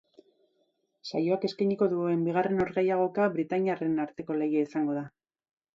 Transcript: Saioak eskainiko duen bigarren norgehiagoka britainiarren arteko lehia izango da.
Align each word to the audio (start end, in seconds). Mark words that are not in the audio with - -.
Saioak 1.09 1.45
eskainiko 1.49 1.89
duen 1.93 2.25
bigarren 2.29 2.59
norgehiagoka 2.63 3.29
britainiarren 3.39 4.05
arteko 4.07 4.41
lehia 4.43 4.69
izango 4.71 5.03
da. 5.03 5.11